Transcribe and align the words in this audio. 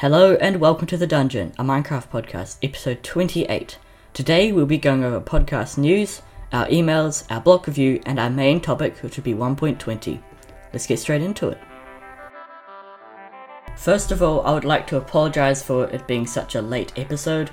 Hello 0.00 0.34
and 0.36 0.60
welcome 0.60 0.86
to 0.86 0.96
The 0.96 1.06
Dungeon, 1.06 1.52
a 1.58 1.62
Minecraft 1.62 2.08
podcast, 2.08 2.56
episode 2.62 3.02
28. 3.02 3.76
Today 4.14 4.50
we'll 4.50 4.64
be 4.64 4.78
going 4.78 5.04
over 5.04 5.20
podcast 5.20 5.76
news, 5.76 6.22
our 6.54 6.66
emails, 6.68 7.30
our 7.30 7.42
block 7.42 7.66
review, 7.66 8.00
and 8.06 8.18
our 8.18 8.30
main 8.30 8.62
topic, 8.62 8.96
which 9.02 9.18
will 9.18 9.24
be 9.24 9.34
1.20. 9.34 10.22
Let's 10.72 10.86
get 10.86 11.00
straight 11.00 11.20
into 11.20 11.50
it. 11.50 11.58
First 13.76 14.10
of 14.10 14.22
all, 14.22 14.40
I 14.46 14.54
would 14.54 14.64
like 14.64 14.86
to 14.86 14.96
apologize 14.96 15.62
for 15.62 15.84
it 15.90 16.06
being 16.06 16.26
such 16.26 16.54
a 16.54 16.62
late 16.62 16.98
episode. 16.98 17.50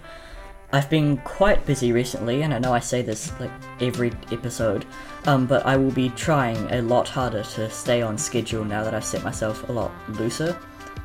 I've 0.71 0.89
been 0.89 1.17
quite 1.17 1.65
busy 1.65 1.91
recently, 1.91 2.43
and 2.43 2.53
I 2.53 2.59
know 2.59 2.71
I 2.71 2.79
say 2.79 3.01
this 3.01 3.37
like 3.41 3.51
every 3.81 4.13
episode, 4.31 4.85
um, 5.25 5.47
but 5.47 5.65
I 5.65 5.75
will 5.75 5.91
be 5.91 6.11
trying 6.11 6.55
a 6.71 6.81
lot 6.81 7.09
harder 7.09 7.43
to 7.43 7.69
stay 7.69 8.01
on 8.01 8.17
schedule 8.17 8.63
now 8.63 8.85
that 8.85 8.93
I've 8.93 9.03
set 9.03 9.25
myself 9.25 9.67
a 9.67 9.73
lot 9.73 9.91
looser, 10.11 10.57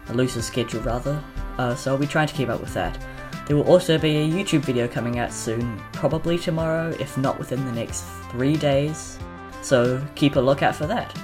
a 0.09 0.15
looser 0.15 0.43
schedule 0.43 0.81
rather. 0.83 1.23
Uh, 1.59 1.75
so 1.75 1.93
I'll 1.93 1.99
be 1.99 2.07
trying 2.07 2.29
to 2.29 2.35
keep 2.35 2.49
up 2.49 2.61
with 2.61 2.75
that. 2.75 2.99
There 3.47 3.57
will 3.57 3.69
also 3.69 3.99
be 3.99 4.19
a 4.19 4.29
YouTube 4.29 4.61
video 4.61 4.87
coming 4.87 5.19
out 5.19 5.33
soon, 5.33 5.81
probably 5.93 6.39
tomorrow, 6.39 6.91
if 7.01 7.19
not 7.19 7.39
within 7.39 7.65
the 7.65 7.73
next 7.73 8.05
three 8.31 8.57
days. 8.57 9.19
So 9.63 10.01
keep 10.15 10.37
a 10.37 10.41
lookout 10.41 10.75
for 10.75 10.87
that. 10.87 11.15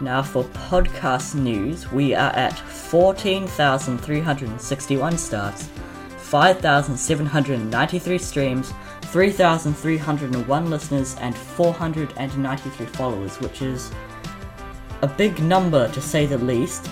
Now, 0.00 0.22
for 0.22 0.44
podcast 0.44 1.34
news, 1.34 1.90
we 1.90 2.14
are 2.14 2.32
at 2.32 2.58
14,361 2.58 5.18
starts, 5.18 5.68
5,793 6.18 8.18
streams, 8.18 8.74
3,301 9.02 10.70
listeners, 10.70 11.16
and 11.20 11.34
493 11.34 12.86
followers, 12.86 13.40
which 13.40 13.62
is 13.62 13.90
a 15.00 15.06
big 15.06 15.42
number 15.42 15.88
to 15.92 16.00
say 16.02 16.26
the 16.26 16.38
least. 16.38 16.90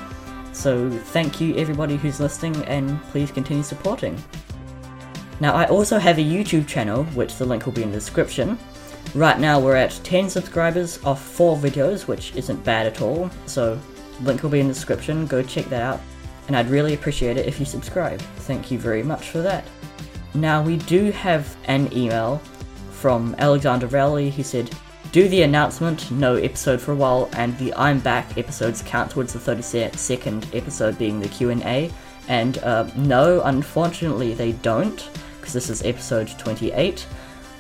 So, 0.54 0.88
thank 0.88 1.40
you 1.40 1.56
everybody 1.56 1.96
who's 1.96 2.20
listening, 2.20 2.56
and 2.64 3.02
please 3.10 3.30
continue 3.30 3.64
supporting. 3.64 4.16
Now, 5.40 5.52
I 5.52 5.66
also 5.66 5.98
have 5.98 6.16
a 6.18 6.23
YouTube 6.23 6.66
channel, 6.66 7.04
which 7.06 7.37
the 7.37 7.45
link 7.45 7.66
will 7.66 7.73
be 7.73 7.82
in 7.82 7.90
the 7.90 7.98
description. 7.98 8.56
Right 9.14 9.38
now, 9.38 9.60
we're 9.60 9.76
at 9.76 10.01
10 10.04 10.30
subscribers 10.30 11.02
off 11.04 11.20
4 11.20 11.56
videos, 11.59 12.06
which 12.06 12.34
isn't 12.37 12.64
bad 12.64 12.87
at 12.87 13.02
all. 13.02 13.29
So, 13.46 13.79
link 14.23 14.42
will 14.42 14.51
be 14.51 14.60
in 14.60 14.68
the 14.68 14.74
description, 14.74 15.26
go 15.26 15.42
check 15.42 15.66
that 15.66 15.82
out. 15.82 16.01
And 16.46 16.57
I'd 16.57 16.70
really 16.70 16.95
appreciate 16.95 17.36
it 17.36 17.46
if 17.46 17.59
you 17.59 17.66
subscribe. 17.66 18.20
Thank 18.20 18.70
you 18.70 18.79
very 18.79 19.02
much 19.02 19.30
for 19.30 19.38
that. 19.38 19.64
Now, 20.34 20.62
we 20.62 20.76
do 20.76 21.10
have 21.10 21.57
an 21.64 21.92
email 21.92 22.38
from 22.92 23.34
Alexander 23.38 23.88
Rowley. 23.88 24.30
He 24.30 24.42
said, 24.42 24.70
do 25.15 25.29
the 25.29 25.43
announcement, 25.43 26.10
no 26.10 26.34
episode 26.34 26.80
for 26.80 26.90
a 26.90 26.96
while, 26.96 27.29
and 27.34 27.57
the 27.59 27.73
I'm 27.74 28.01
back 28.01 28.37
episodes 28.37 28.82
count 28.82 29.12
towards 29.12 29.32
the 29.32 29.38
32nd 29.38 30.52
episode 30.52 30.98
being 30.98 31.20
the 31.20 31.29
Q&A. 31.29 31.88
And 32.26 32.59
uh, 32.59 32.90
no, 32.96 33.40
unfortunately 33.42 34.35
they 34.35 34.51
don't, 34.51 35.09
because 35.37 35.52
this 35.52 35.70
is 35.70 35.85
episode 35.85 36.37
28. 36.37 37.07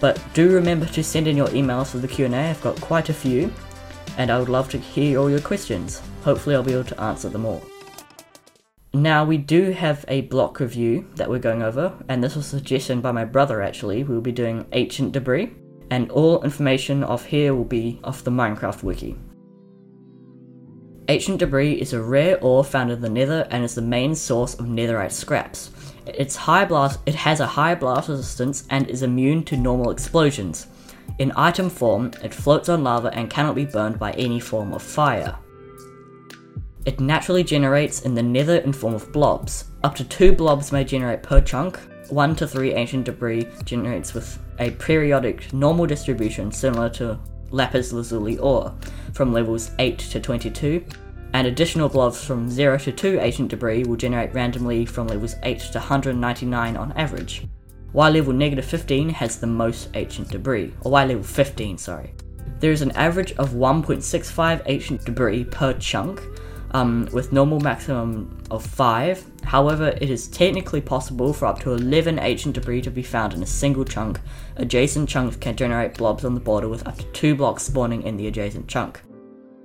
But 0.00 0.20
do 0.34 0.52
remember 0.52 0.86
to 0.86 1.04
send 1.04 1.28
in 1.28 1.36
your 1.36 1.46
emails 1.46 1.92
for 1.92 1.98
the 1.98 2.08
Q&A. 2.08 2.34
I've 2.34 2.60
got 2.60 2.80
quite 2.80 3.08
a 3.08 3.14
few, 3.14 3.52
and 4.18 4.32
I 4.32 4.40
would 4.40 4.48
love 4.48 4.68
to 4.70 4.78
hear 4.78 5.20
all 5.20 5.30
your 5.30 5.38
questions. 5.38 6.02
Hopefully, 6.24 6.56
I'll 6.56 6.64
be 6.64 6.72
able 6.72 6.82
to 6.82 7.00
answer 7.00 7.28
them 7.28 7.46
all. 7.46 7.62
Now 8.92 9.24
we 9.24 9.38
do 9.38 9.70
have 9.70 10.04
a 10.08 10.22
block 10.22 10.58
review 10.58 11.08
that 11.14 11.30
we're 11.30 11.38
going 11.38 11.62
over, 11.62 11.92
and 12.08 12.22
this 12.22 12.34
was 12.34 12.46
suggested 12.46 13.00
by 13.00 13.12
my 13.12 13.24
brother. 13.24 13.62
Actually, 13.62 14.02
we'll 14.02 14.20
be 14.20 14.32
doing 14.32 14.66
ancient 14.72 15.12
debris, 15.12 15.52
and 15.90 16.10
all 16.10 16.42
information 16.42 17.04
off 17.04 17.24
here 17.24 17.54
will 17.54 17.64
be 17.64 18.00
off 18.04 18.24
the 18.24 18.30
Minecraft 18.30 18.82
wiki. 18.82 19.16
Ancient 21.08 21.38
debris 21.38 21.74
is 21.74 21.92
a 21.92 22.02
rare 22.02 22.38
ore 22.42 22.64
found 22.64 22.90
in 22.90 23.00
the 23.00 23.10
Nether 23.10 23.46
and 23.50 23.62
is 23.62 23.74
the 23.74 23.82
main 23.82 24.14
source 24.14 24.54
of 24.54 24.66
netherite 24.66 25.12
scraps. 25.12 25.70
Its 26.06 26.36
high 26.36 26.64
blast, 26.64 27.00
it 27.04 27.14
has 27.14 27.40
a 27.40 27.46
high 27.46 27.74
blast 27.74 28.08
resistance 28.08 28.64
and 28.70 28.88
is 28.88 29.02
immune 29.02 29.44
to 29.44 29.56
normal 29.56 29.90
explosions. 29.90 30.66
In 31.18 31.32
item 31.36 31.68
form, 31.68 32.10
it 32.22 32.32
floats 32.32 32.68
on 32.68 32.82
lava 32.82 33.08
and 33.12 33.30
cannot 33.30 33.54
be 33.54 33.66
burned 33.66 33.98
by 33.98 34.12
any 34.12 34.40
form 34.40 34.72
of 34.72 34.82
fire. 34.82 35.36
It 36.86 37.00
naturally 37.00 37.44
generates 37.44 38.02
in 38.02 38.14
the 38.14 38.22
nether 38.22 38.56
in 38.56 38.72
form 38.72 38.94
of 38.94 39.12
blobs. 39.12 39.66
Up 39.82 39.94
to 39.96 40.04
two 40.04 40.32
blobs 40.32 40.72
may 40.72 40.84
generate 40.84 41.22
per 41.22 41.40
chunk. 41.40 41.78
One 42.14 42.36
to 42.36 42.46
three 42.46 42.72
ancient 42.74 43.06
debris 43.06 43.48
generates 43.64 44.14
with 44.14 44.38
a 44.60 44.70
periodic 44.70 45.52
normal 45.52 45.84
distribution 45.84 46.52
similar 46.52 46.88
to 46.90 47.18
lapis 47.50 47.92
lazuli 47.92 48.38
ore 48.38 48.72
from 49.12 49.32
levels 49.32 49.72
8 49.80 49.98
to 49.98 50.20
22, 50.20 50.84
and 51.32 51.48
additional 51.48 51.88
blobs 51.88 52.24
from 52.24 52.48
0 52.48 52.78
to 52.78 52.92
2 52.92 53.18
ancient 53.18 53.48
debris 53.48 53.82
will 53.82 53.96
generate 53.96 54.32
randomly 54.32 54.86
from 54.86 55.08
levels 55.08 55.34
8 55.42 55.58
to 55.58 55.78
199 55.78 56.76
on 56.76 56.92
average. 56.92 57.48
Y 57.92 58.08
level 58.08 58.32
negative 58.32 58.64
15 58.64 59.08
has 59.08 59.40
the 59.40 59.48
most 59.48 59.88
ancient 59.94 60.28
debris, 60.28 60.72
or 60.82 60.92
Y 60.92 61.06
level 61.06 61.24
15, 61.24 61.78
sorry. 61.78 62.14
There 62.60 62.70
is 62.70 62.82
an 62.82 62.92
average 62.92 63.32
of 63.32 63.54
1.65 63.54 64.62
ancient 64.66 65.04
debris 65.04 65.46
per 65.46 65.72
chunk, 65.72 66.22
um, 66.74 67.08
with 67.12 67.32
normal 67.32 67.60
maximum 67.60 68.36
of 68.50 68.66
5. 68.66 69.24
However, 69.44 69.96
it 70.00 70.10
is 70.10 70.28
technically 70.28 70.80
possible 70.80 71.32
for 71.32 71.46
up 71.46 71.60
to 71.60 71.72
11 71.72 72.18
ancient 72.18 72.56
debris 72.56 72.82
to 72.82 72.90
be 72.90 73.02
found 73.02 73.32
in 73.32 73.42
a 73.42 73.46
single 73.46 73.84
chunk. 73.84 74.20
Adjacent 74.56 75.08
chunks 75.08 75.36
can 75.36 75.56
generate 75.56 75.94
blobs 75.94 76.24
on 76.24 76.34
the 76.34 76.40
border 76.40 76.68
with 76.68 76.86
up 76.86 76.98
to 76.98 77.04
2 77.04 77.36
blocks 77.36 77.62
spawning 77.62 78.02
in 78.02 78.16
the 78.16 78.26
adjacent 78.26 78.68
chunk. 78.68 79.00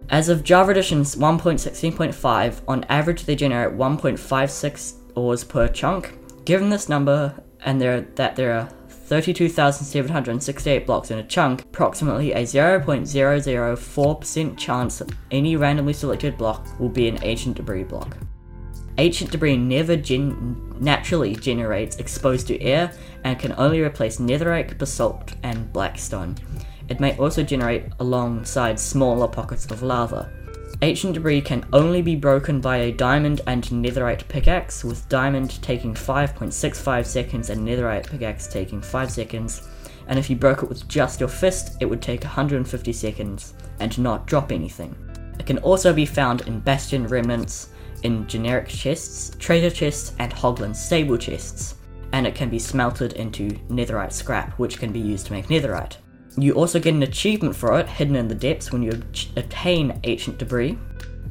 As 0.09 0.29
of 0.29 0.43
Java 0.43 0.71
Edition 0.71 1.01
1.16.5, 1.01 2.61
on 2.67 2.83
average 2.85 3.25
they 3.25 3.35
generate 3.35 3.77
1.56 3.77 4.93
ores 5.15 5.43
per 5.43 5.67
chunk. 5.67 6.15
Given 6.45 6.69
this 6.69 6.89
number, 6.89 7.35
and 7.65 7.81
there 7.81 8.01
that 8.15 8.35
there 8.35 8.53
are 8.53 8.69
32,768 9.09 10.85
blocks 10.85 11.09
in 11.09 11.17
a 11.17 11.23
chunk, 11.23 11.63
approximately 11.63 12.31
a 12.33 12.43
0.004% 12.43 14.57
chance 14.57 14.99
that 14.99 15.11
any 15.31 15.55
randomly 15.55 15.93
selected 15.93 16.37
block 16.37 16.79
will 16.79 16.89
be 16.89 17.07
an 17.07 17.17
ancient 17.23 17.57
debris 17.57 17.85
block. 17.85 18.15
Ancient 18.99 19.31
debris 19.31 19.57
never 19.57 19.95
gen- 19.95 20.75
naturally 20.79 21.35
generates 21.35 21.95
exposed 21.95 22.45
to 22.47 22.61
air 22.61 22.91
and 23.23 23.39
can 23.39 23.55
only 23.57 23.81
replace 23.81 24.17
netherite, 24.17 24.77
basalt, 24.77 25.33
and 25.41 25.73
blackstone. 25.73 26.35
It 26.87 26.99
may 26.99 27.17
also 27.17 27.41
generate 27.41 27.85
alongside 27.99 28.79
smaller 28.79 29.27
pockets 29.27 29.65
of 29.71 29.81
lava. 29.81 30.31
Ancient 30.81 31.13
debris 31.13 31.41
can 31.41 31.65
only 31.73 32.01
be 32.01 32.15
broken 32.15 32.61
by 32.61 32.77
a 32.77 32.91
diamond 32.91 33.41
and 33.47 33.63
netherite 33.65 34.25
pickaxe, 34.29 34.83
with 34.83 35.09
diamond 35.09 35.61
taking 35.61 35.93
5.65 35.93 37.05
seconds 37.05 37.49
and 37.49 37.67
netherite 37.67 38.09
pickaxe 38.09 38.47
taking 38.47 38.81
5 38.81 39.11
seconds. 39.11 39.67
And 40.07 40.17
if 40.17 40.29
you 40.29 40.37
broke 40.37 40.63
it 40.63 40.69
with 40.69 40.87
just 40.87 41.19
your 41.19 41.29
fist, 41.29 41.75
it 41.81 41.85
would 41.85 42.01
take 42.01 42.23
150 42.23 42.93
seconds 42.93 43.53
and 43.79 43.99
not 43.99 44.25
drop 44.25 44.51
anything. 44.51 44.95
It 45.37 45.45
can 45.45 45.57
also 45.59 45.93
be 45.93 46.05
found 46.05 46.47
in 46.47 46.61
bastion 46.61 47.07
remnants, 47.07 47.69
in 48.03 48.25
generic 48.27 48.67
chests, 48.69 49.35
treasure 49.37 49.69
chests, 49.69 50.13
and 50.19 50.31
Hoglin 50.31 50.75
stable 50.75 51.17
chests. 51.17 51.75
And 52.13 52.25
it 52.25 52.35
can 52.35 52.49
be 52.49 52.57
smelted 52.57 53.13
into 53.13 53.49
netherite 53.69 54.13
scrap, 54.13 54.57
which 54.57 54.79
can 54.79 54.91
be 54.91 54.99
used 54.99 55.27
to 55.27 55.33
make 55.33 55.47
netherite. 55.47 55.97
You 56.37 56.53
also 56.53 56.79
get 56.79 56.93
an 56.93 57.03
achievement 57.03 57.55
for 57.55 57.79
it 57.79 57.87
hidden 57.87 58.15
in 58.15 58.27
the 58.27 58.35
depths 58.35 58.71
when 58.71 58.83
you 58.83 58.91
attain 59.35 59.99
ancient 60.03 60.37
debris, 60.37 60.77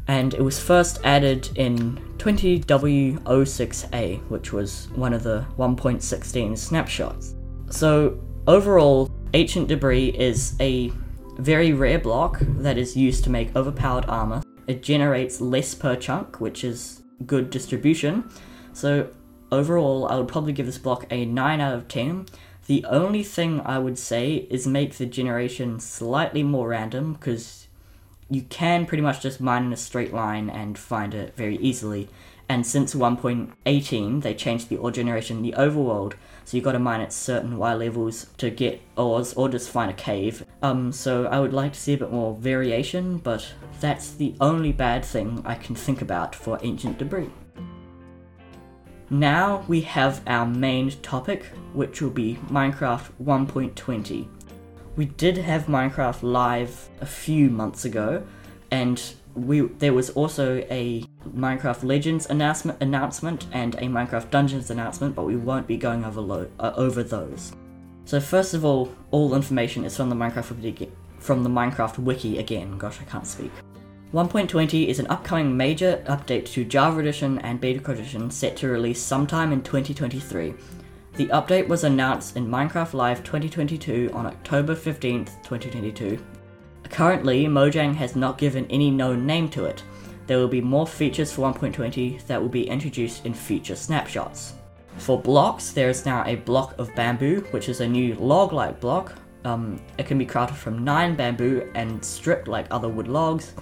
and 0.09 0.35
it 0.35 0.43
was 0.43 0.59
first 0.59 1.01
added 1.05 1.51
in 1.57 1.97
20W06A, 2.19 4.29
which 4.29 4.53
was 4.53 4.89
one 4.95 5.13
of 5.13 5.23
the 5.23 5.47
1.16 5.57 6.59
snapshots. 6.59 7.35
So, 7.71 8.19
overall, 8.47 9.11
ancient 9.35 9.69
debris 9.69 10.09
is 10.09 10.55
a 10.61 10.91
very 11.39 11.73
rare 11.73 11.99
block 11.99 12.39
that 12.41 12.79
is 12.79 12.97
used 12.97 13.25
to 13.25 13.31
make 13.31 13.55
overpowered 13.55 14.07
armor. 14.09 14.43
It 14.67 14.83
generates 14.83 15.41
less 15.41 15.75
per 15.75 15.97
chunk, 15.97 16.41
which 16.41 16.65
is 16.65 17.03
good 17.27 17.51
distribution. 17.51 18.31
So, 18.73 19.09
overall, 19.53 20.09
I 20.09 20.17
would 20.17 20.29
probably 20.29 20.53
give 20.53 20.67
this 20.67 20.79
block 20.79 21.07
a 21.11 21.25
9 21.25 21.61
out 21.61 21.75
of 21.75 21.89
10 21.89 22.27
the 22.69 22.85
only 22.85 23.23
thing 23.23 23.63
I 23.65 23.79
would 23.79 23.99
say 23.99 24.47
is 24.51 24.67
make 24.67 24.95
the 24.95 25.07
generation 25.07 25.81
slightly 25.81 26.43
more 26.43 26.69
random 26.69 27.15
because 27.15 27.67
you 28.29 28.43
can 28.43 28.85
pretty 28.85 29.03
much 29.03 29.23
just 29.23 29.41
mine 29.41 29.65
in 29.65 29.73
a 29.73 29.77
straight 29.77 30.13
line 30.13 30.51
and 30.51 30.79
find 30.79 31.15
it 31.15 31.35
very 31.35 31.57
easily. 31.57 32.11
And 32.47 32.67
since 32.67 32.95
1.18, 32.95 34.23
they 34.23 34.35
changed 34.35 34.69
the 34.69 34.77
ore 34.77 34.91
generation 34.91 35.39
in 35.39 35.43
the 35.43 35.53
overworld, 35.53 36.13
so 36.45 36.59
you 36.59 36.63
got 36.63 36.73
to 36.73 36.79
mine 36.79 37.01
at 37.01 37.13
certain 37.13 37.57
Y 37.57 37.73
levels 37.73 38.27
to 38.37 38.51
get 38.51 38.83
ores 38.99 39.33
or 39.33 39.49
just 39.49 39.71
find 39.71 39.91
a 39.91 39.95
cave. 39.95 40.45
Um, 40.63 40.93
so 40.93 41.25
I 41.25 41.41
would 41.41 41.55
like 41.55 41.73
to 41.73 41.81
see 41.81 41.95
a 41.95 41.99
bit 41.99 42.13
more 42.13 42.35
variation, 42.35 43.17
but 43.17 43.47
that's 43.81 44.13
the 44.13 44.35
only 44.43 44.73
bad 44.73 45.07
thing 45.07 45.43
I 45.47 45.55
can 45.55 45.75
think 45.75 46.03
about 46.03 46.35
for 46.35 46.59
ancient 46.63 46.99
debris. 46.99 47.31
Now 49.11 49.65
we 49.69 49.81
have 49.83 50.21
our 50.27 50.45
main 50.45 50.91
topic, 51.01 51.47
which 51.73 52.03
will 52.03 52.11
be 52.11 52.39
Minecraft 52.51 53.09
1.20. 53.23 54.29
We 54.97 55.05
did 55.07 55.39
have 55.39 55.65
Minecraft 55.67 56.23
live 56.23 56.91
a 57.01 57.07
few 57.07 57.49
months 57.49 57.87
ago, 57.87 58.23
and 58.71 59.03
we 59.35 59.61
there 59.61 59.95
was 59.95 60.11
also 60.11 60.59
a 60.71 61.05
Minecraft 61.35 61.85
Legends 61.85 62.27
announcement, 62.27 62.83
announcement 62.83 63.47
and 63.53 63.77
a 63.77 63.83
Minecraft 63.83 64.31
Dungeons 64.31 64.71
announcement, 64.71 65.15
but 65.15 65.25
we 65.25 65.37
won't 65.37 65.67
be 65.67 65.77
going 65.77 66.05
over, 66.05 66.21
lo- 66.21 66.51
uh, 66.59 66.73
over 66.77 67.03
those. 67.03 67.53
So 68.05 68.21
first 68.21 68.53
of 68.53 68.65
all, 68.65 68.93
all 69.11 69.35
information 69.35 69.85
is 69.85 69.97
from 69.97 70.11
the 70.11 70.17
Minecraft 70.17 70.89
from 71.19 71.43
the 71.43 71.51
Minecraft 71.51 71.99
wiki 71.99 72.39
again. 72.39 72.77
Gosh, 72.77 73.01
I 73.01 73.05
can't 73.05 73.27
speak. 73.27 73.53
1.20 74.15 74.87
is 74.87 74.99
an 74.99 75.07
upcoming 75.09 75.55
major 75.55 76.03
update 76.07 76.47
to 76.47 76.65
Java 76.65 77.01
Edition 77.01 77.39
and 77.41 77.61
Beta 77.61 77.91
Edition 77.91 78.31
set 78.31 78.57
to 78.57 78.69
release 78.69 79.03
sometime 79.03 79.53
in 79.53 79.61
2023. 79.61 80.55
The 81.17 81.27
update 81.27 81.69
was 81.69 81.85
announced 81.85 82.35
in 82.35 82.49
Minecraft 82.49 82.95
Live 82.95 83.23
2022 83.23 84.11
on 84.15 84.25
October 84.25 84.75
15th, 84.75 85.43
2022. 85.43 86.19
Currently, 86.85 87.45
Mojang 87.49 87.95
has 87.97 88.17
not 88.17 88.39
given 88.39 88.67
any 88.71 88.91
known 88.91 89.27
name 89.27 89.47
to 89.51 89.67
it. 89.67 89.83
There 90.27 90.39
will 90.39 90.49
be 90.49 90.63
more 90.63 90.87
features 90.87 91.31
for 91.31 91.43
1.20 91.53 92.27
that 92.29 92.41
will 92.41 92.49
be 92.49 92.67
introduced 92.67 93.27
in 93.27 93.35
future 93.35 93.77
snapshots. 93.77 94.55
For 94.97 95.21
blocks, 95.21 95.73
there 95.73 95.91
is 95.91 96.07
now 96.07 96.25
a 96.25 96.37
block 96.37 96.79
of 96.79 96.95
bamboo, 96.95 97.41
which 97.51 97.69
is 97.69 97.83
a 97.83 97.87
new 97.87 98.15
log-like 98.15 98.81
block. 98.81 99.13
Um, 99.45 99.83
it 99.99 100.07
can 100.07 100.17
be 100.17 100.25
crafted 100.25 100.57
from 100.57 100.83
9 100.83 101.15
bamboo 101.15 101.71
and 101.75 102.03
stripped 102.03 102.49
like 102.49 102.67
other 102.71 102.89
wood 102.89 103.07
logs, 103.07 103.53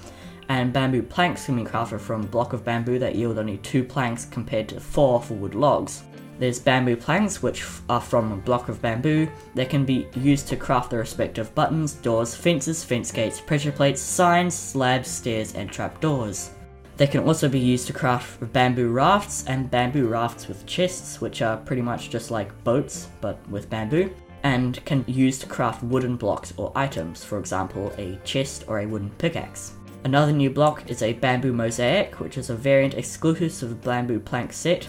and 0.48 0.72
bamboo 0.72 1.02
planks 1.02 1.46
can 1.46 1.56
be 1.56 1.68
crafted 1.68 2.00
from 2.00 2.22
a 2.22 2.26
block 2.26 2.52
of 2.52 2.64
bamboo 2.64 2.98
that 2.98 3.14
yield 3.14 3.38
only 3.38 3.58
2 3.58 3.84
planks 3.84 4.24
compared 4.24 4.68
to 4.68 4.80
4 4.80 5.22
for 5.22 5.34
wood 5.34 5.54
logs. 5.54 6.02
There's 6.38 6.58
bamboo 6.58 6.96
planks, 6.96 7.42
which 7.42 7.64
are 7.88 8.00
from 8.00 8.32
a 8.32 8.36
block 8.36 8.68
of 8.68 8.82
bamboo. 8.82 9.26
They 9.54 9.64
can 9.64 9.86
be 9.86 10.06
used 10.16 10.48
to 10.48 10.56
craft 10.56 10.90
the 10.90 10.98
respective 10.98 11.54
buttons, 11.54 11.94
doors, 11.94 12.34
fences, 12.34 12.84
fence 12.84 13.10
gates, 13.10 13.40
pressure 13.40 13.72
plates, 13.72 14.02
signs, 14.02 14.54
slabs, 14.54 15.08
stairs, 15.08 15.54
and 15.54 15.70
trapdoors. 15.70 16.50
They 16.98 17.06
can 17.06 17.24
also 17.24 17.48
be 17.48 17.58
used 17.58 17.86
to 17.86 17.92
craft 17.92 18.52
bamboo 18.52 18.90
rafts 18.90 19.44
and 19.46 19.70
bamboo 19.70 20.08
rafts 20.08 20.46
with 20.46 20.66
chests, 20.66 21.20
which 21.20 21.42
are 21.42 21.56
pretty 21.56 21.82
much 21.82 22.10
just 22.10 22.30
like 22.30 22.64
boats 22.64 23.08
but 23.20 23.38
with 23.48 23.70
bamboo, 23.70 24.10
and 24.42 24.82
can 24.84 25.02
be 25.02 25.12
used 25.12 25.40
to 25.40 25.46
craft 25.46 25.82
wooden 25.82 26.16
blocks 26.16 26.52
or 26.56 26.70
items, 26.74 27.24
for 27.24 27.38
example, 27.38 27.92
a 27.98 28.18
chest 28.24 28.64
or 28.68 28.80
a 28.80 28.86
wooden 28.86 29.10
pickaxe. 29.18 29.72
Another 30.06 30.30
new 30.30 30.50
block 30.50 30.88
is 30.88 31.02
a 31.02 31.14
bamboo 31.14 31.52
mosaic, 31.52 32.20
which 32.20 32.38
is 32.38 32.48
a 32.48 32.54
variant 32.54 32.94
exclusive 32.94 33.52
to 33.58 33.66
the 33.66 33.74
bamboo 33.74 34.20
plank 34.20 34.52
set. 34.52 34.86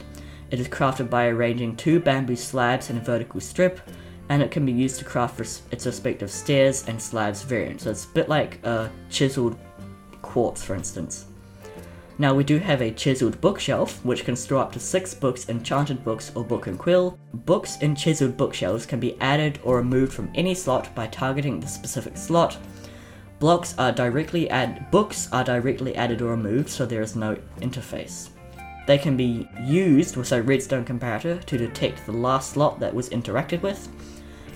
It 0.52 0.60
is 0.60 0.68
crafted 0.68 1.10
by 1.10 1.25
arranging 1.25 1.75
two 1.75 2.00
bamboo 2.00 2.36
slabs 2.36 2.92
in 2.92 2.98
a 2.98 3.00
vertical 3.00 3.42
strip, 3.42 3.80
and 4.30 4.44
it 4.44 4.52
can 4.52 4.64
be 4.64 4.72
used 4.72 5.00
to 5.00 5.06
craft 5.06 5.40
its 5.40 5.88
respective 5.88 6.30
stairs 6.30 6.88
and 6.88 7.02
slabs 7.02 7.42
variant. 7.42 7.81
So 7.81 7.90
it's 7.90 8.06
a 8.06 8.10
bit 8.10 8.30
like 8.30 8.64
a 8.64 8.92
chiseled 9.10 9.58
quartz, 10.22 10.64
for 10.64 10.75
instance. 10.75 11.25
Now 12.19 12.36
we 12.36 12.44
do 12.44 12.60
have 12.60 12.84
a 12.84 12.92
chiseled 12.92 13.42
bookshelf, 13.42 14.06
which 14.06 14.24
can 14.24 14.36
store 14.36 14.62
up 14.62 14.72
to 14.74 14.80
six 14.80 15.16
books, 15.16 15.50
enchanted 15.50 16.04
books, 16.04 16.31
or 16.36 16.44
book 16.44 16.68
and 16.68 16.78
quill. 16.78 17.18
Books 17.34 17.78
in 17.81 17.96
chiseled 17.96 18.38
bookshelves 18.38 18.86
can 18.86 19.00
be 19.00 19.19
added 19.19 19.60
or 19.64 19.78
removed 19.78 20.14
from 20.14 20.30
any 20.36 20.54
slot 20.54 20.94
by 20.94 21.08
targeting 21.08 21.60
the 21.60 21.68
specific 21.68 22.18
slot. 22.18 22.60
Blocks 23.39 23.75
are 23.78 23.92
directly 23.92 24.50
add 24.50 24.89
books 24.89 25.30
are 25.31 25.44
directly 25.44 25.95
added 25.95 26.24
or 26.24 26.31
removed, 26.31 26.69
so 26.69 26.88
there 26.88 27.04
is 27.04 27.16
no 27.16 27.38
interface. 27.60 28.30
They 28.88 28.98
can 28.98 29.16
be 29.16 29.48
used 29.62 30.16
with 30.16 30.31
a 30.31 30.42
redstone 30.42 30.86
comparator 30.86 31.44
to 31.44 31.57
detect 31.57 32.06
the 32.06 32.13
last 32.13 32.54
slot 32.54 32.80
that 32.80 32.95
was 32.95 33.10
interacted 33.10 33.62
with. 33.62 33.89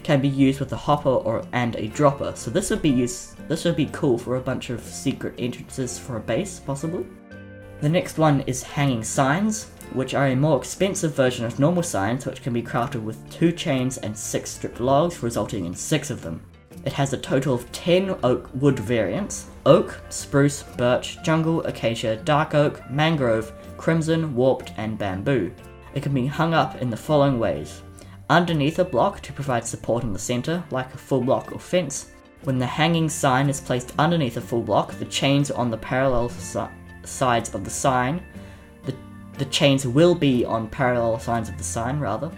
Can 0.02 0.20
be 0.20 0.30
used 0.30 0.60
with 0.60 0.74
a 0.74 0.78
hopper 0.78 1.10
or 1.10 1.46
and 1.52 1.76
a 1.76 1.90
dropper. 1.90 2.34
So 2.36 2.50
this 2.50 2.72
would 2.72 2.82
be 2.82 2.90
use 2.90 3.36
this 3.48 3.66
would 3.66 3.76
be 3.76 3.90
cool 3.92 4.18
for 4.18 4.38
a 4.38 4.42
bunch 4.42 4.72
of 4.72 4.82
secret 4.82 5.36
entrances 5.38 6.00
for 6.00 6.18
a 6.18 6.22
base, 6.22 6.60
possibly. 6.60 7.06
The 7.82 7.90
next 7.90 8.18
one 8.18 8.42
is 8.48 8.64
hanging 8.64 9.04
signs, 9.04 9.66
which 9.94 10.16
are 10.16 10.28
a 10.28 10.36
more 10.36 10.58
expensive 10.58 11.14
version 11.14 11.46
of 11.46 11.60
normal 11.60 11.84
signs, 11.84 12.26
which 12.26 12.42
can 12.42 12.54
be 12.54 12.64
crafted 12.64 13.04
with 13.04 13.30
two 13.30 13.52
chains 13.52 13.98
and 13.98 14.18
six 14.18 14.50
stripped 14.50 14.80
logs, 14.80 15.22
resulting 15.22 15.66
in 15.66 15.76
six 15.76 16.10
of 16.10 16.22
them. 16.22 16.42
It 16.86 16.94
has 16.94 17.14
a 17.14 17.18
total 17.18 17.54
of 17.54 17.72
10 17.72 18.18
oak 18.24 18.50
wood 18.54 18.80
variants 18.80 19.48
oak, 19.66 20.02
spruce, 20.10 20.64
birch, 20.64 21.22
jungle, 21.24 21.64
acacia, 21.64 22.16
dark 22.18 22.56
oak, 22.56 22.82
mangrove, 22.90 23.54
crimson, 23.78 24.34
warped, 24.36 24.74
and 24.78 24.98
bamboo. 24.98 25.52
It 25.94 26.02
can 26.02 26.14
be 26.14 26.26
hung 26.26 26.54
up 26.54 26.82
in 26.82 26.90
the 26.90 26.98
following 26.98 27.38
ways 27.38 27.82
underneath 28.32 28.80
a 28.80 28.86
block 28.86 29.20
to 29.20 29.34
provide 29.34 29.66
support 29.66 30.04
in 30.04 30.14
the 30.14 30.20
center, 30.20 30.64
like 30.72 30.94
a 30.94 30.98
full 30.98 31.20
block 31.20 31.52
or 31.52 31.60
fence. 31.60 32.12
When 32.44 32.58
the 32.58 32.66
hanging 32.66 33.10
sign 33.10 33.50
is 33.50 33.60
placed 33.60 33.94
underneath 34.00 34.38
a 34.38 34.42
full 34.42 34.64
block, 34.64 34.94
the 34.94 35.06
chains 35.06 35.52
on 35.52 35.70
the 35.70 35.78
parallel 35.78 36.30
si- 36.30 36.62
sides 37.04 37.54
of 37.54 37.66
the 37.66 37.70
sign. 37.70 38.24
The, 38.86 38.96
the 39.38 39.46
chains 39.46 39.86
will 39.86 40.16
be 40.16 40.46
on 40.46 40.70
parallel 40.70 41.20
sides 41.20 41.50
of 41.50 41.58
the 41.58 41.64
sign, 41.64 42.00
rather. 42.00 42.32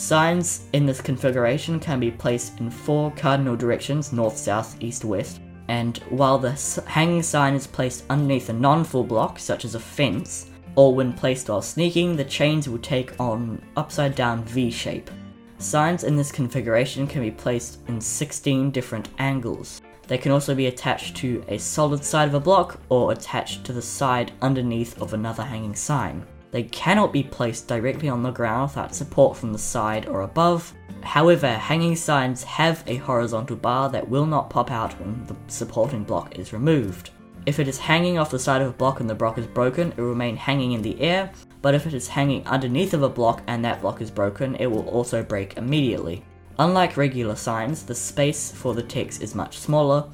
Signs 0.00 0.62
in 0.72 0.86
this 0.86 1.02
configuration 1.02 1.78
can 1.78 2.00
be 2.00 2.10
placed 2.10 2.58
in 2.58 2.70
four 2.70 3.12
cardinal 3.16 3.54
directions 3.54 4.14
north, 4.14 4.38
south, 4.38 4.82
east, 4.82 5.04
west. 5.04 5.42
And 5.68 5.98
while 6.08 6.38
the 6.38 6.52
hanging 6.86 7.22
sign 7.22 7.52
is 7.52 7.66
placed 7.66 8.04
underneath 8.08 8.48
a 8.48 8.54
non 8.54 8.82
full 8.82 9.04
block, 9.04 9.38
such 9.38 9.66
as 9.66 9.74
a 9.74 9.78
fence, 9.78 10.48
or 10.74 10.94
when 10.94 11.12
placed 11.12 11.50
while 11.50 11.60
sneaking, 11.60 12.16
the 12.16 12.24
chains 12.24 12.66
will 12.66 12.78
take 12.78 13.12
on 13.20 13.60
upside 13.76 14.14
down 14.14 14.42
V 14.44 14.70
shape. 14.70 15.10
Signs 15.58 16.04
in 16.04 16.16
this 16.16 16.32
configuration 16.32 17.06
can 17.06 17.20
be 17.20 17.30
placed 17.30 17.86
in 17.86 18.00
16 18.00 18.70
different 18.70 19.10
angles. 19.18 19.82
They 20.08 20.16
can 20.16 20.32
also 20.32 20.54
be 20.54 20.68
attached 20.68 21.14
to 21.18 21.44
a 21.46 21.58
solid 21.58 22.02
side 22.02 22.28
of 22.28 22.34
a 22.34 22.40
block 22.40 22.80
or 22.88 23.12
attached 23.12 23.64
to 23.64 23.74
the 23.74 23.82
side 23.82 24.32
underneath 24.40 24.98
of 25.02 25.12
another 25.12 25.42
hanging 25.42 25.74
sign. 25.74 26.26
They 26.50 26.64
cannot 26.64 27.12
be 27.12 27.22
placed 27.22 27.68
directly 27.68 28.08
on 28.08 28.22
the 28.22 28.30
ground 28.30 28.70
without 28.70 28.94
support 28.94 29.36
from 29.36 29.52
the 29.52 29.58
side 29.58 30.06
or 30.06 30.22
above. 30.22 30.74
However, 31.02 31.52
hanging 31.52 31.96
signs 31.96 32.42
have 32.42 32.82
a 32.86 32.96
horizontal 32.96 33.56
bar 33.56 33.88
that 33.90 34.08
will 34.08 34.26
not 34.26 34.50
pop 34.50 34.70
out 34.70 34.98
when 35.00 35.24
the 35.26 35.36
supporting 35.46 36.04
block 36.04 36.38
is 36.38 36.52
removed. 36.52 37.10
If 37.46 37.58
it 37.58 37.68
is 37.68 37.78
hanging 37.78 38.18
off 38.18 38.30
the 38.30 38.38
side 38.38 38.60
of 38.60 38.68
a 38.68 38.72
block 38.72 39.00
and 39.00 39.08
the 39.08 39.14
block 39.14 39.38
is 39.38 39.46
broken, 39.46 39.92
it 39.92 39.98
will 39.98 40.10
remain 40.10 40.36
hanging 40.36 40.72
in 40.72 40.82
the 40.82 41.00
air, 41.00 41.32
but 41.62 41.74
if 41.74 41.86
it 41.86 41.94
is 41.94 42.08
hanging 42.08 42.46
underneath 42.46 42.92
of 42.92 43.02
a 43.02 43.08
block 43.08 43.42
and 43.46 43.64
that 43.64 43.80
block 43.80 44.02
is 44.02 44.10
broken, 44.10 44.56
it 44.56 44.66
will 44.66 44.86
also 44.88 45.22
break 45.22 45.56
immediately. 45.56 46.22
Unlike 46.58 46.98
regular 46.98 47.36
signs, 47.36 47.84
the 47.84 47.94
space 47.94 48.52
for 48.52 48.74
the 48.74 48.82
text 48.82 49.22
is 49.22 49.34
much 49.34 49.58
smaller. 49.58 50.06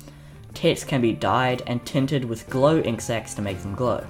Text 0.54 0.86
can 0.86 1.00
be 1.00 1.12
dyed 1.12 1.62
and 1.66 1.84
tinted 1.84 2.24
with 2.24 2.48
glow 2.48 2.78
ink 2.80 3.00
sacs 3.00 3.34
to 3.34 3.42
make 3.42 3.60
them 3.60 3.74
glow. 3.74 4.06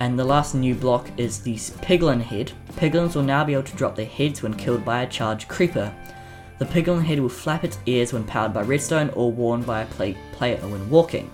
And 0.00 0.18
the 0.18 0.24
last 0.24 0.54
new 0.54 0.74
block 0.74 1.08
is 1.16 1.40
the 1.40 1.54
Piglin 1.54 2.20
head. 2.20 2.52
Piglins 2.76 3.14
will 3.14 3.22
now 3.22 3.44
be 3.44 3.54
able 3.54 3.62
to 3.62 3.76
drop 3.76 3.96
their 3.96 4.06
heads 4.06 4.42
when 4.42 4.54
killed 4.54 4.84
by 4.84 5.02
a 5.02 5.08
charged 5.08 5.48
creeper. 5.48 5.94
The 6.58 6.66
Piglin 6.66 7.04
head 7.04 7.20
will 7.20 7.28
flap 7.28 7.64
its 7.64 7.78
ears 7.86 8.12
when 8.12 8.24
powered 8.24 8.52
by 8.52 8.62
redstone 8.62 9.10
or 9.10 9.30
worn 9.30 9.62
by 9.62 9.82
a 9.82 9.86
play- 9.86 10.16
player 10.32 10.58
when 10.58 10.90
walking. 10.90 11.30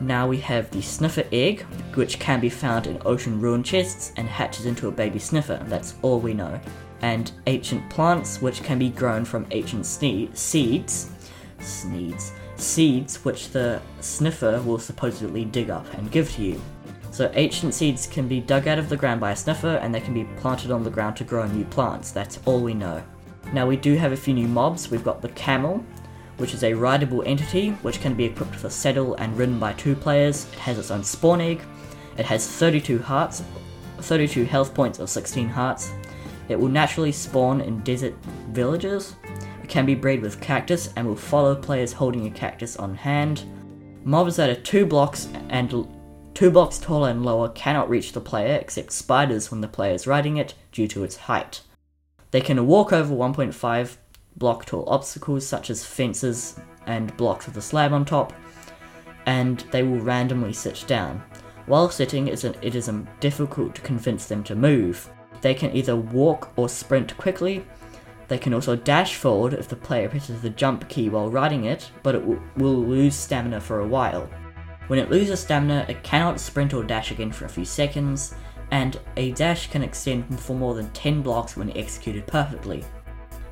Now 0.00 0.26
we 0.26 0.38
have 0.38 0.70
the 0.70 0.80
sniffer 0.80 1.24
egg, 1.30 1.62
which 1.94 2.18
can 2.18 2.40
be 2.40 2.48
found 2.48 2.86
in 2.86 3.00
ocean 3.04 3.40
ruin 3.40 3.62
chests 3.62 4.12
and 4.16 4.28
hatches 4.28 4.66
into 4.66 4.88
a 4.88 4.92
baby 4.92 5.18
sniffer. 5.18 5.62
That's 5.68 5.94
all 6.02 6.20
we 6.20 6.34
know 6.34 6.60
and 7.02 7.32
ancient 7.46 7.88
plants 7.90 8.42
which 8.42 8.62
can 8.62 8.78
be 8.78 8.90
grown 8.90 9.24
from 9.24 9.46
ancient 9.50 9.84
sne- 9.84 10.34
seeds, 10.36 11.10
sneeds, 11.58 12.32
seeds 12.56 13.24
which 13.24 13.50
the 13.50 13.80
sniffer 14.00 14.60
will 14.62 14.78
supposedly 14.78 15.44
dig 15.44 15.70
up 15.70 15.92
and 15.94 16.10
give 16.10 16.30
to 16.32 16.42
you. 16.42 16.62
So 17.20 17.30
ancient 17.34 17.74
seeds 17.74 18.06
can 18.06 18.28
be 18.28 18.40
dug 18.40 18.66
out 18.66 18.78
of 18.78 18.88
the 18.88 18.96
ground 18.96 19.20
by 19.20 19.32
a 19.32 19.36
sniffer 19.36 19.76
and 19.82 19.94
they 19.94 20.00
can 20.00 20.14
be 20.14 20.24
planted 20.38 20.70
on 20.70 20.82
the 20.82 20.88
ground 20.88 21.18
to 21.18 21.24
grow 21.24 21.46
new 21.46 21.66
plants. 21.66 22.12
That's 22.12 22.38
all 22.46 22.62
we 22.62 22.72
know. 22.72 23.02
Now 23.52 23.66
we 23.66 23.76
do 23.76 23.94
have 23.96 24.12
a 24.12 24.16
few 24.16 24.32
new 24.32 24.48
mobs. 24.48 24.90
We've 24.90 25.04
got 25.04 25.20
the 25.20 25.28
camel, 25.28 25.84
which 26.38 26.54
is 26.54 26.64
a 26.64 26.72
rideable 26.72 27.22
entity 27.26 27.72
which 27.82 28.00
can 28.00 28.14
be 28.14 28.24
equipped 28.24 28.52
with 28.52 28.64
a 28.64 28.70
saddle 28.70 29.16
and 29.16 29.36
ridden 29.36 29.58
by 29.58 29.74
two 29.74 29.94
players. 29.94 30.46
It 30.54 30.60
has 30.60 30.78
its 30.78 30.90
own 30.90 31.04
spawn 31.04 31.42
egg. 31.42 31.60
It 32.16 32.24
has 32.24 32.46
32 32.46 33.00
hearts, 33.00 33.42
32 33.98 34.44
health 34.44 34.72
points 34.72 34.98
or 34.98 35.06
16 35.06 35.46
hearts. 35.46 35.92
It 36.48 36.58
will 36.58 36.68
naturally 36.68 37.12
spawn 37.12 37.60
in 37.60 37.80
desert 37.80 38.14
villages. 38.48 39.16
It 39.62 39.68
can 39.68 39.84
be 39.84 39.94
bred 39.94 40.22
with 40.22 40.40
cactus 40.40 40.88
and 40.96 41.06
will 41.06 41.16
follow 41.16 41.54
players 41.54 41.92
holding 41.92 42.26
a 42.26 42.30
cactus 42.30 42.78
on 42.78 42.94
hand. 42.94 43.44
Mobs 44.04 44.36
that 44.36 44.48
are 44.48 44.62
two 44.62 44.86
blocks 44.86 45.28
and 45.50 45.68
two 46.34 46.50
blocks 46.50 46.78
taller 46.78 47.10
and 47.10 47.24
lower 47.24 47.48
cannot 47.48 47.90
reach 47.90 48.12
the 48.12 48.20
player 48.20 48.56
except 48.56 48.92
spiders 48.92 49.50
when 49.50 49.60
the 49.60 49.68
player 49.68 49.94
is 49.94 50.06
riding 50.06 50.36
it 50.36 50.54
due 50.72 50.88
to 50.88 51.04
its 51.04 51.16
height. 51.16 51.62
They 52.30 52.40
can 52.40 52.66
walk 52.66 52.92
over 52.92 53.14
1.5 53.14 53.96
block 54.36 54.64
tall 54.64 54.88
obstacles 54.88 55.46
such 55.46 55.70
as 55.70 55.84
fences 55.84 56.58
and 56.86 57.16
blocks 57.16 57.46
with 57.46 57.56
a 57.56 57.62
slab 57.62 57.92
on 57.92 58.04
top, 58.04 58.32
and 59.26 59.60
they 59.70 59.82
will 59.82 60.00
randomly 60.00 60.52
sit 60.52 60.84
down. 60.86 61.22
While 61.66 61.90
sitting, 61.90 62.28
it 62.28 62.44
is 62.74 62.90
difficult 63.20 63.74
to 63.74 63.80
convince 63.82 64.26
them 64.26 64.42
to 64.44 64.54
move. 64.54 65.10
They 65.40 65.54
can 65.54 65.74
either 65.74 65.96
walk 65.96 66.52
or 66.56 66.68
sprint 66.68 67.16
quickly. 67.16 67.64
They 68.28 68.38
can 68.38 68.54
also 68.54 68.76
dash 68.76 69.16
forward 69.16 69.54
if 69.54 69.68
the 69.68 69.76
player 69.76 70.08
presses 70.08 70.40
the 70.40 70.50
jump 70.50 70.88
key 70.88 71.08
while 71.08 71.30
riding 71.30 71.64
it, 71.64 71.90
but 72.02 72.14
it 72.14 72.24
will 72.24 72.76
lose 72.76 73.14
stamina 73.14 73.60
for 73.60 73.80
a 73.80 73.86
while. 73.86 74.28
When 74.90 74.98
it 74.98 75.08
loses 75.08 75.38
stamina, 75.38 75.86
it 75.88 76.02
cannot 76.02 76.40
sprint 76.40 76.74
or 76.74 76.82
dash 76.82 77.12
again 77.12 77.30
for 77.30 77.44
a 77.44 77.48
few 77.48 77.64
seconds, 77.64 78.34
and 78.72 78.98
a 79.16 79.30
dash 79.30 79.70
can 79.70 79.84
extend 79.84 80.40
for 80.40 80.56
more 80.56 80.74
than 80.74 80.90
10 80.90 81.22
blocks 81.22 81.56
when 81.56 81.70
executed 81.76 82.26
perfectly. 82.26 82.84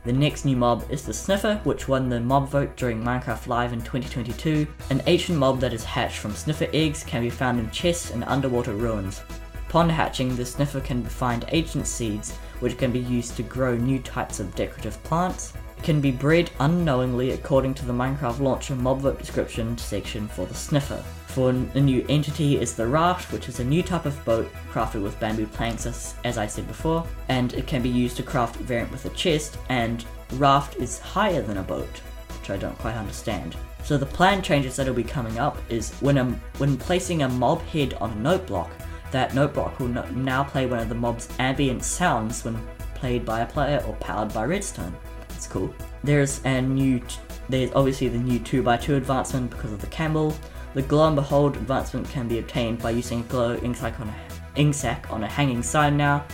The 0.03 0.13
next 0.13 0.45
new 0.45 0.57
mob 0.57 0.85
is 0.91 1.05
the 1.05 1.15
Sniffer, 1.15 1.61
which 1.63 1.87
won 1.87 2.09
the 2.09 2.19
mob 2.19 2.49
vote 2.49 2.77
during 2.77 3.01
Minecraft 3.01 3.47
Live 3.47 3.73
in 3.73 3.79
2022. 3.79 4.67
An 4.91 5.01
ancient 5.07 5.39
mob 5.39 5.61
that 5.61 5.73
is 5.73 5.85
hatched 5.85 6.19
from 6.19 6.35
Sniffer 6.35 6.67
eggs 6.73 7.05
can 7.05 7.23
be 7.23 7.31
found 7.31 7.61
in 7.61 7.71
chests 7.71 8.11
and 8.11 8.25
underwater 8.25 8.75
ruins. 8.75 9.23
Upon 9.69 9.89
hatching, 9.89 10.35
the 10.35 10.45
Sniffer 10.45 10.81
can 10.81 11.05
find 11.05 11.45
ancient 11.51 11.87
seeds, 11.87 12.33
which 12.59 12.77
can 12.77 12.91
be 12.91 12.99
used 12.99 13.37
to 13.37 13.45
grow 13.45 13.77
new 13.77 14.01
types 14.01 14.41
of 14.41 14.53
decorative 14.57 15.01
plants. 15.05 15.53
It 15.77 15.85
can 15.85 16.01
be 16.01 16.11
bred 16.11 16.51
unknowingly 16.59 17.31
according 17.31 17.75
to 17.75 17.87
the 17.87 17.93
Minecraft 17.93 18.41
launcher 18.41 18.75
mob 18.75 19.03
vote 19.03 19.21
description 19.21 19.79
section 19.79 20.27
for 20.27 20.45
the 20.45 20.55
Sniffer. 20.55 21.05
For 21.29 21.51
a 21.51 21.81
new 21.81 22.05
entity 22.09 22.61
is 22.61 22.75
the 22.75 22.87
Raft, 22.87 23.33
which 23.33 23.49
is 23.49 23.61
a 23.61 23.65
new 23.65 23.83
type 23.83 24.07
of 24.07 24.25
boat 24.25 24.51
crafted 24.73 25.03
with 25.03 25.21
bamboo 25.21 25.47
planks, 25.47 25.87
as, 25.87 26.15
as 26.25 26.39
I 26.39 26.47
said 26.47 26.67
before, 26.67 27.07
and 27.29 27.53
it 27.53 27.67
can 27.67 27.83
be 27.83 27.89
used 27.89 28.17
to 28.17 28.23
craft 28.23 28.57
variant 28.57 28.91
with 28.91 29.05
a 29.05 29.11
chest, 29.11 29.59
and 29.69 30.05
Raft 30.33 30.77
is 30.77 30.99
higher 30.99 31.43
than 31.43 31.59
a 31.59 31.63
boat, 31.63 32.01
which 32.41 32.51
I 32.51 32.57
don't 32.57 32.79
quite 32.79 32.97
understand. 32.97 33.57
So 33.85 33.97
the 33.97 34.07
plan 34.07 34.43
changes 34.43 34.77
that 34.77 34.87
will 34.87 34.95
be 34.95 35.05
coming 35.05 35.39
up 35.39 35.59
is 35.69 35.93
when 36.01 36.19
a, 36.19 36.25
when 36.57 36.77
placing 36.77 37.23
a 37.23 37.29
mob 37.29 37.63
head 37.63 37.95
on 37.95 38.11
a 38.13 38.17
note 38.17 38.47
block, 38.47 38.71
that 39.13 39.35
note 39.35 39.55
block 39.55 39.79
will 39.79 39.89
no- 39.89 40.09
now 40.11 40.45
play 40.45 40.67
one 40.67 40.81
of 40.81 40.89
the 40.89 40.95
mob's 40.95 41.29
ambient 41.39 41.85
sounds 41.85 42.45
when 42.45 42.59
played 42.95 43.25
by 43.25 43.41
a 43.41 43.47
player 43.47 43.83
or 43.87 43.95
powered 43.97 44.33
by 44.33 44.45
redstone. 44.45 44.97
It's 45.31 45.47
cool. 45.47 45.73
There's 46.03 46.45
a 46.45 46.61
new, 46.61 47.01
there's 47.49 47.71
obviously 47.75 48.09
the 48.09 48.19
new 48.19 48.41
2x2 48.41 48.97
advancement 48.97 49.51
because 49.51 49.73
of 49.73 49.81
the 49.81 49.87
camel. 49.89 50.35
The 50.79 50.85
glow 50.85 51.09
and 51.09 51.17
behold 51.17 51.57
advancement 51.57 52.09
can 52.09 52.29
be 52.29 52.39
obtained 52.39 52.79
by 52.79 52.91
using 52.91 53.19
a 53.19 53.23
glow 53.25 53.57
ink 53.57 53.75
sac 53.75 53.99
on 53.99 54.15
a, 54.57 55.13
on 55.13 55.25
a 55.25 55.27
hanging 55.27 55.61
sign 55.61 55.97
now. 55.97 56.25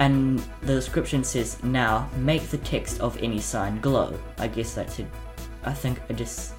And 0.00 0.40
the 0.62 0.74
description 0.74 1.22
says 1.22 1.62
now 1.62 2.10
make 2.16 2.42
the 2.48 2.58
text 2.58 3.00
of 3.00 3.16
any 3.22 3.38
sign 3.38 3.80
glow. 3.80 4.18
I 4.38 4.48
guess 4.48 4.74
that's 4.74 4.98
it. 4.98 5.06
I 5.62 5.72
think 5.72 6.00
I 6.10 6.14
just 6.14 6.54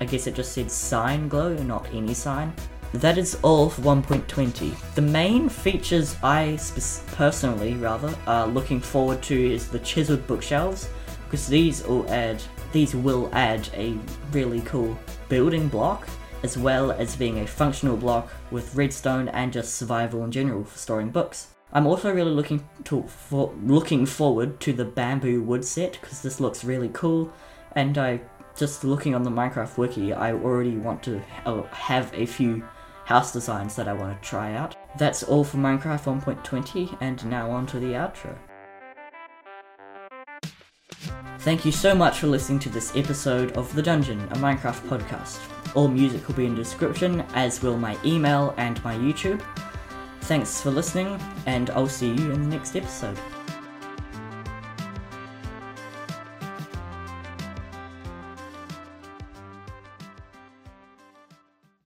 I 0.00 0.06
guess 0.06 0.26
it 0.26 0.34
just 0.34 0.52
said 0.52 0.70
sign 0.70 1.28
glow, 1.28 1.52
not 1.56 1.88
any 1.92 2.14
sign. 2.14 2.54
That 2.94 3.18
is 3.18 3.38
all 3.42 3.68
for 3.68 3.82
1.20. 3.82 4.94
The 4.94 5.02
main 5.02 5.50
features 5.50 6.16
I 6.22 6.56
spe- 6.56 7.06
personally, 7.16 7.74
rather, 7.74 8.16
are 8.26 8.46
looking 8.46 8.80
forward 8.80 9.20
to 9.24 9.52
is 9.52 9.68
the 9.68 9.80
chiseled 9.80 10.26
bookshelves, 10.26 10.88
because 11.26 11.48
these 11.48 11.84
will 11.84 12.10
add 12.10 12.42
these 12.72 12.96
will 12.96 13.28
add 13.34 13.68
a 13.74 13.98
really 14.32 14.62
cool 14.62 14.98
building 15.28 15.68
block, 15.68 16.08
as 16.42 16.56
well 16.56 16.92
as 16.92 17.16
being 17.16 17.38
a 17.38 17.46
functional 17.46 17.96
block 17.96 18.30
with 18.50 18.74
redstone 18.74 19.28
and 19.28 19.52
just 19.52 19.74
survival 19.74 20.24
in 20.24 20.30
general 20.30 20.64
for 20.64 20.78
storing 20.78 21.10
books. 21.10 21.48
I'm 21.72 21.86
also 21.86 22.12
really 22.12 22.30
looking 22.30 22.66
to 22.84 23.02
for 23.02 23.52
looking 23.62 24.06
forward 24.06 24.60
to 24.60 24.72
the 24.72 24.84
bamboo 24.84 25.42
wood 25.42 25.64
set 25.64 25.98
because 26.00 26.22
this 26.22 26.40
looks 26.40 26.64
really 26.64 26.90
cool, 26.92 27.32
and 27.72 27.98
I 27.98 28.20
just 28.56 28.84
looking 28.84 29.14
on 29.14 29.22
the 29.22 29.30
Minecraft 29.30 29.76
wiki, 29.76 30.12
I 30.12 30.32
already 30.32 30.76
want 30.76 31.02
to 31.04 31.18
have 31.18 32.12
a 32.14 32.24
few 32.24 32.64
house 33.04 33.32
designs 33.32 33.76
that 33.76 33.88
I 33.88 33.92
want 33.92 34.20
to 34.20 34.28
try 34.28 34.54
out. 34.54 34.76
That's 34.98 35.22
all 35.22 35.44
for 35.44 35.58
Minecraft 35.58 36.20
1.20, 36.22 36.96
and 37.00 37.24
now 37.26 37.50
on 37.50 37.66
to 37.66 37.78
the 37.78 37.92
outro. 37.92 38.36
Thank 41.40 41.64
you 41.64 41.70
so 41.70 41.94
much 41.94 42.18
for 42.18 42.26
listening 42.26 42.58
to 42.60 42.68
this 42.68 42.96
episode 42.96 43.52
of 43.52 43.72
The 43.74 43.82
Dungeon, 43.82 44.20
a 44.22 44.36
Minecraft 44.36 44.80
podcast. 44.88 45.38
All 45.76 45.88
music 45.88 46.26
will 46.26 46.34
be 46.34 46.46
in 46.46 46.54
the 46.54 46.62
description, 46.62 47.20
as 47.34 47.62
will 47.62 47.76
my 47.76 47.98
email 48.02 48.54
and 48.56 48.82
my 48.82 48.94
YouTube. 48.94 49.44
Thanks 50.22 50.62
for 50.62 50.70
listening, 50.70 51.20
and 51.44 51.68
I'll 51.70 51.86
see 51.86 52.12
you 52.14 52.32
in 52.32 52.42
the 52.42 52.56
next 52.56 52.74
episode. 52.74 53.18